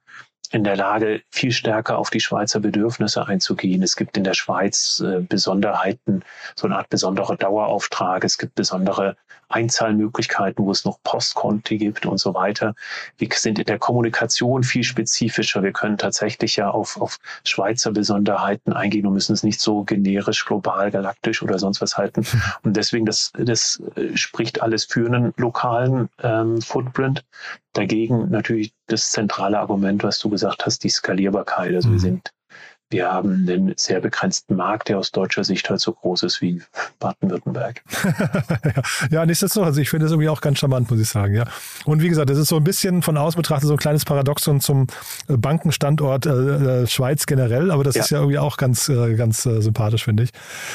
in 0.52 0.64
der 0.64 0.76
Lage, 0.76 1.22
viel 1.30 1.52
stärker 1.52 1.98
auf 1.98 2.10
die 2.10 2.20
Schweizer 2.20 2.60
Bedürfnisse 2.60 3.26
einzugehen. 3.26 3.82
Es 3.84 3.96
gibt 3.96 4.18
in 4.18 4.24
der 4.24 4.34
Schweiz 4.34 5.02
äh, 5.06 5.22
Besonderheiten, 5.22 6.24
so 6.56 6.68
eine 6.68 6.78
Art 6.78 6.90
besonderer 6.90 7.38
Dauerauftrag. 7.38 8.24
Es 8.24 8.38
gibt 8.38 8.56
besondere 8.56 9.16
Einzahlmöglichkeiten, 9.52 10.66
wo 10.66 10.72
es 10.72 10.86
noch 10.86 11.00
Postkonti 11.04 11.78
gibt 11.78 12.06
und 12.06 12.18
so 12.18 12.34
weiter. 12.34 12.74
Wir 13.18 13.30
sind 13.32 13.60
in 13.60 13.66
der 13.66 13.80
Kommunikation 13.80 14.64
viel 14.64 14.84
spezifischer. 14.84 15.64
Wir 15.64 15.74
können 15.74 15.98
tatsächlich 15.98 16.56
ja 16.56 16.70
auf, 16.70 17.00
auf 17.00 17.20
Schweizer 17.44 17.92
Besonderheiten 17.92 18.74
eingehen 18.74 19.06
und 19.06 19.14
müssen 19.14 19.34
es 19.34 19.44
nicht 19.44 19.60
so 19.60 19.84
generisch, 19.84 20.46
global, 20.46 20.92
galaktisch 20.92 21.42
oder 21.44 21.60
sonst 21.60 21.82
was 21.82 21.98
halten. 21.98 22.26
Und 22.64 22.78
deswegen, 22.78 23.06
das, 23.06 23.32
das 23.38 23.82
äh, 23.96 24.16
spricht 24.16 24.62
alles 24.62 24.86
für 24.86 25.06
einen 25.06 25.34
lokalen 25.38 26.10
ähm, 26.22 26.62
Footprint. 26.62 27.24
Dagegen 27.74 28.30
natürlich 28.30 28.74
das 28.88 29.12
zentrale 29.12 29.60
Argument, 29.60 30.04
was 30.04 30.20
du 30.20 30.30
gesagt 30.30 30.66
hast, 30.66 30.84
die 30.84 30.90
Skalierbarkeit. 30.90 31.74
Also 31.74 31.90
mhm. 31.90 31.94
wir 31.94 32.00
sind 32.00 32.34
wir 32.92 33.12
haben 33.12 33.48
einen 33.48 33.74
sehr 33.78 34.02
begrenzten 34.02 34.56
Markt, 34.56 34.90
der 34.90 34.98
aus 34.98 35.12
deutscher 35.12 35.44
Sicht 35.44 35.70
halt 35.70 35.80
so 35.80 35.94
groß 35.94 36.24
ist 36.24 36.42
wie 36.42 36.62
Baden-Württemberg. 37.00 37.82
ja, 39.12 39.26
nichtsdestotrotz, 39.26 39.68
also 39.68 39.82
ich 39.82 39.90
finde 39.90 40.06
das 40.06 40.12
irgendwie 40.12 40.30
auch 40.30 40.42
ganz 40.42 40.60
charmant, 40.60 40.92
muss 40.92 41.00
ich 41.00 41.08
sagen, 41.08 41.34
ja. 41.34 41.46
Und 41.86 42.02
wie 42.02 42.10
gesagt, 42.10 42.30
das 42.30 42.38
ist 42.38 42.50
so 42.50 42.58
ein 42.58 42.64
bisschen 42.64 43.02
von 43.02 43.18
außen 43.18 43.42
betrachtet 43.42 43.68
so 43.68 43.74
ein 43.74 43.78
kleines 43.78 44.06
Paradoxon 44.06 44.60
zum 44.60 44.88
äh, 45.28 45.38
Bankenstandort 45.38 46.26
äh, 46.26 46.32
äh, 46.32 46.88
Schweiz 46.88 47.26
generell, 47.26 47.72
aber 47.72 47.84
das 47.84 47.96
ja. 47.96 48.04
ist 48.04 48.10
ja 48.10 48.20
irgendwie 48.20 48.40
auch 48.40 48.58
ganz, 48.58 48.90
äh, 48.90 49.16
ganz 49.16 49.46
äh, 49.46 49.62
sympathisch, 49.62 50.04
finde 50.04 50.24
ich. 50.24 50.32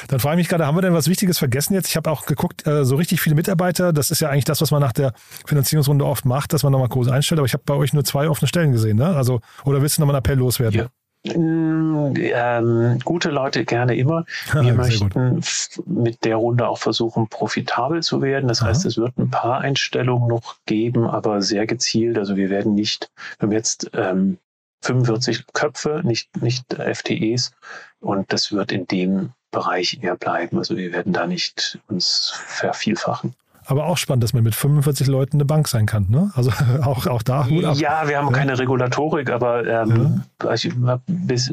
Dann 0.09 0.19
frage 0.19 0.37
ich 0.37 0.47
mich 0.47 0.49
gerade, 0.49 0.67
haben 0.67 0.77
wir 0.77 0.83
denn 0.83 0.95
was 0.95 1.09
Wichtiges 1.09 1.39
vergessen 1.39 1.75
jetzt? 1.75 1.89
Ich 1.89 1.97
habe 1.97 2.11
auch 2.11 2.27
geguckt, 2.27 2.67
äh, 2.67 2.85
so 2.85 2.97
richtig 2.97 3.21
viele 3.21 3.37
Mitarbeiter, 3.37 3.93
das 3.93 4.11
ist 4.11 4.21
ja 4.21 4.31
eigentlich 4.31 4.45
das, 4.45 4.61
was 4.61 4.71
man 4.71 4.81
nach 4.81 4.93
der 4.93 5.13
Finanzierungsrunde 5.47 6.05
oft 6.05 6.25
macht, 6.25 6.53
dass 6.53 6.63
man 6.63 6.73
nochmal 6.73 6.89
groß 6.89 7.09
einstellt, 7.09 7.39
aber 7.39 7.47
ich 7.47 7.53
habe 7.53 7.63
bei 7.67 7.75
euch 7.75 7.93
nur 7.93 8.05
zwei 8.05 8.29
offene 8.29 8.49
Stellen 8.49 8.73
gesehen, 8.73 8.97
ne? 8.97 9.15
Also, 9.15 9.41
oder 9.65 9.83
willst 9.83 9.99
du 9.99 10.03
nochmal 10.03 10.17
einen 10.17 10.25
Appell 10.25 10.39
loswerden? 10.39 10.81
Ja. 10.81 10.87
Ähm, 11.35 12.99
gute 13.05 13.31
Leute 13.31 13.65
gerne 13.65 13.97
immer. 13.97 14.25
Wir 14.53 14.75
möchten 14.75 15.43
mit 15.87 16.25
der 16.25 16.37
Runde 16.37 16.69
auch 16.69 16.79
versuchen, 16.79 17.29
profitabel 17.29 18.03
zu 18.03 18.23
werden. 18.23 18.49
Das 18.49 18.63
Aha. 18.63 18.69
heißt, 18.69 18.87
es 18.87 18.97
wird 18.97 19.17
ein 19.19 19.31
paar 19.31 19.61
Einstellungen 19.61 20.29
noch 20.29 20.57
geben, 20.67 21.07
aber 21.07 21.43
sehr 21.43 21.67
gezielt. 21.67 22.19
Also 22.19 22.37
wir 22.37 22.51
werden 22.51 22.75
nicht, 22.75 23.11
wir 23.39 23.47
haben 23.47 23.53
jetzt 23.53 23.91
ähm, 23.95 24.39
45 24.83 25.47
Köpfe, 25.53 26.03
nicht, 26.05 26.41
nicht 26.43 26.75
FTEs. 26.75 27.53
Und 28.01 28.33
das 28.33 28.53
wird 28.53 28.73
in 28.73 28.87
dem 28.87 29.33
Bereich 29.51 29.99
eher 30.03 30.17
bleiben. 30.17 30.59
Also 30.59 30.77
wir 30.77 30.93
werden 30.93 31.13
da 31.13 31.27
nicht 31.27 31.79
uns 31.89 32.33
vervielfachen. 32.47 33.35
Aber 33.67 33.87
auch 33.87 33.97
spannend, 33.97 34.23
dass 34.23 34.33
man 34.33 34.45
mit 34.45 34.55
45 34.55 35.07
Leuten 35.09 35.37
eine 35.37 35.45
Bank 35.45 35.69
sein 35.69 35.87
kann. 35.87 36.07
Ne? 36.09 36.31
Also 36.35 36.51
auch, 36.83 37.07
auch 37.07 37.23
da 37.23 37.49
Hut 37.49 37.65
ab. 37.65 37.77
Ja, 37.77 38.09
wir 38.09 38.19
haben 38.19 38.29
ja. 38.29 38.33
keine 38.33 38.59
Regulatorik, 38.59 39.31
aber 39.31 39.67
ähm, 39.67 40.23
ja. 40.43 40.53
ich 40.53 40.71
habe 40.85 41.03
bis 41.07 41.53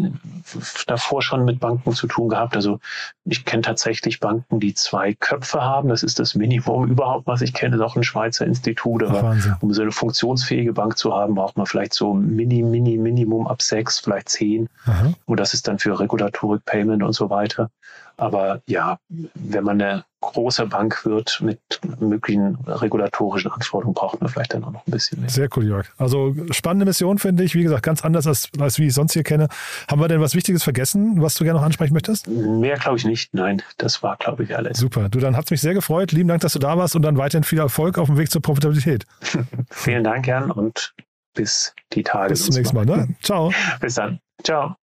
davor 0.86 1.22
schon 1.22 1.46
mit 1.46 1.60
Banken 1.60 1.94
zu 1.94 2.08
tun 2.08 2.30
gehabt. 2.30 2.56
Also 2.56 2.80
ich 3.26 3.46
kenne 3.46 3.64
tatsächlich 3.64 4.20
Banken, 4.20 4.60
die 4.60 4.74
zwei 4.74 5.14
Köpfe 5.14 5.62
haben. 5.62 5.90
Das 5.90 6.04
ist 6.04 6.20
das 6.20 6.36
Minimum 6.36 6.88
überhaupt, 6.92 7.26
was 7.26 7.42
ich 7.42 7.54
kenne. 7.54 7.78
Das 7.78 7.86
ist 7.86 7.92
auch 7.92 7.96
ein 7.96 8.04
Schweizer 8.04 8.46
Institut. 8.46 9.04
Aber 9.04 9.36
um 9.62 9.74
so 9.74 9.82
eine 9.82 9.92
funktionsfähige 9.92 10.74
Bank 10.74 10.98
zu 10.98 11.14
haben, 11.14 11.36
braucht 11.36 11.58
man 11.58 11.66
vielleicht 11.66 11.94
so 11.94 12.14
Mini, 12.14 12.62
Mini, 12.62 12.98
Minimum 12.98 13.48
ab 13.48 13.62
sechs, 13.62 14.00
vielleicht 14.00 14.30
zehn. 14.30 14.70
Aha. 14.86 15.14
Und 15.26 15.40
das 15.40 15.54
ist 15.54 15.68
dann 15.68 15.80
für 15.80 16.00
Regulatorik, 16.00 16.64
Payment 16.66 17.02
und 17.02 17.14
so 17.14 17.30
weiter. 17.30 17.70
Aber 18.18 18.62
ja, 18.68 19.00
wenn 19.10 19.64
man 19.64 19.82
eine 19.82 20.06
große 20.32 20.66
Bank 20.68 21.06
wird 21.06 21.42
mit 21.42 21.60
möglichen 22.00 22.56
regulatorischen 22.66 23.52
Anforderungen, 23.52 23.94
braucht 23.94 24.22
man 24.22 24.30
vielleicht 24.30 24.54
dann 24.54 24.64
auch 24.64 24.72
noch 24.72 24.88
ein 24.88 24.92
bisschen 24.92 25.22
mehr. 25.22 25.30
Sehr 25.30 25.50
cool, 25.56 25.68
Jörg. 25.68 25.88
Also 25.98 26.36
spannende 26.52 26.86
Mission, 26.86 27.18
finde 27.18 27.44
ich. 27.44 27.56
Wie 27.56 27.64
gesagt, 27.64 27.84
ganz 27.84 28.04
anders 28.04 28.28
als, 28.28 28.50
als 28.60 28.80
wie 28.80 28.88
ich 28.88 28.94
sonst 28.94 29.14
hier 29.14 29.24
kenne. 29.24 29.48
Haben 29.90 30.02
wir 30.02 30.08
denn 30.08 30.22
was 30.22 30.36
Wichtiges 30.36 30.64
vergessen, 30.64 31.22
was 31.22 31.36
du 31.36 31.44
gerne 31.44 31.60
noch 31.60 31.66
ansprechen 31.66 31.94
möchtest? 31.94 32.28
Mehr 32.28 32.78
glaube 32.78 32.98
ich 32.98 33.06
nicht. 33.06 33.34
Nein, 33.34 33.62
das 33.78 34.04
war, 34.04 34.18
glaube 34.18 34.44
ich, 34.44 34.56
alles. 34.56 34.78
Super. 34.78 35.10
Du, 35.10 35.20
dann 35.20 35.36
hat 35.36 35.46
es 35.46 35.52
mich 35.52 35.62
sehr 35.62 35.74
gefreut. 35.74 36.12
Lieben 36.12 36.30
Dank, 36.30 36.42
dass 36.42 36.54
du 36.54 36.60
da 36.60 36.78
warst 36.78 36.96
und 36.96 37.02
dann 37.02 37.18
weiterhin 37.18 37.44
viel 37.44 37.60
Erfolg 37.60 37.98
auf 37.98 38.08
dem 38.08 38.18
Weg 38.18 38.32
zur 38.32 38.42
Profitabilität. 38.42 39.06
Vielen 39.70 40.04
Dank, 40.04 40.28
Jan, 40.28 40.52
und 40.52 40.94
bis 41.34 41.74
die 41.94 42.04
Tage. 42.04 42.30
Bis 42.30 42.46
zum 42.46 42.56
nächsten 42.56 42.76
Mal. 42.76 42.86
Ne? 42.86 43.16
Ciao. 43.22 43.52
bis 43.80 43.96
dann. 43.96 44.20
Ciao. 44.44 44.76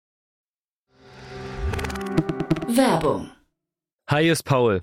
Werbung. 2.68 3.30
Hi, 4.10 4.28
ist 4.28 4.42
Paul, 4.42 4.82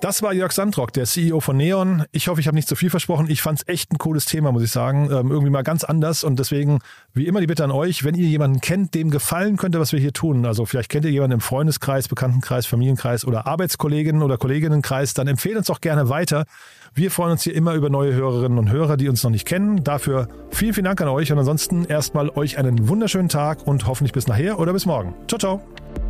Das 0.00 0.22
war 0.22 0.32
Jörg 0.32 0.52
Sandrock, 0.52 0.94
der 0.94 1.04
CEO 1.04 1.40
von 1.40 1.58
Neon. 1.58 2.06
Ich 2.10 2.28
hoffe, 2.28 2.40
ich 2.40 2.46
habe 2.46 2.54
nicht 2.54 2.66
zu 2.66 2.74
viel 2.74 2.88
versprochen. 2.88 3.28
Ich 3.28 3.42
fand 3.42 3.58
es 3.58 3.68
echt 3.68 3.92
ein 3.92 3.98
cooles 3.98 4.24
Thema, 4.24 4.50
muss 4.50 4.62
ich 4.62 4.70
sagen. 4.70 5.10
Ähm, 5.12 5.30
irgendwie 5.30 5.50
mal 5.50 5.60
ganz 5.60 5.84
anders. 5.84 6.24
Und 6.24 6.38
deswegen, 6.38 6.78
wie 7.12 7.26
immer, 7.26 7.40
die 7.40 7.46
Bitte 7.46 7.64
an 7.64 7.70
euch, 7.70 8.02
wenn 8.02 8.14
ihr 8.14 8.26
jemanden 8.26 8.62
kennt, 8.62 8.94
dem 8.94 9.10
gefallen 9.10 9.58
könnte, 9.58 9.78
was 9.78 9.92
wir 9.92 10.00
hier 10.00 10.14
tun. 10.14 10.46
Also 10.46 10.64
vielleicht 10.64 10.88
kennt 10.88 11.04
ihr 11.04 11.10
jemanden 11.10 11.34
im 11.34 11.40
Freundeskreis, 11.40 12.08
Bekanntenkreis, 12.08 12.64
Familienkreis 12.64 13.26
oder 13.26 13.46
Arbeitskolleginnen 13.46 14.22
oder 14.22 14.38
Kolleginnenkreis, 14.38 15.12
dann 15.12 15.28
empfehlt 15.28 15.58
uns 15.58 15.66
doch 15.66 15.82
gerne 15.82 16.08
weiter. 16.08 16.46
Wir 16.94 17.10
freuen 17.10 17.32
uns 17.32 17.42
hier 17.42 17.54
immer 17.54 17.74
über 17.74 17.90
neue 17.90 18.14
Hörerinnen 18.14 18.58
und 18.58 18.70
Hörer, 18.70 18.96
die 18.96 19.10
uns 19.10 19.22
noch 19.22 19.30
nicht 19.30 19.46
kennen. 19.46 19.84
Dafür 19.84 20.28
vielen, 20.50 20.72
vielen 20.72 20.86
Dank 20.86 21.02
an 21.02 21.08
euch. 21.08 21.30
Und 21.30 21.38
ansonsten 21.38 21.84
erstmal 21.84 22.30
euch 22.30 22.56
einen 22.56 22.88
wunderschönen 22.88 23.28
Tag 23.28 23.66
und 23.66 23.86
hoffentlich 23.86 24.12
bis 24.12 24.26
nachher 24.26 24.58
oder 24.58 24.72
bis 24.72 24.86
morgen. 24.86 25.14
Ciao, 25.28 25.38
ciao. 25.38 26.09